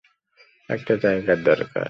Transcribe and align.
একটা 0.69 0.93
জায়গার 0.97 1.39
দরকার। 1.43 1.79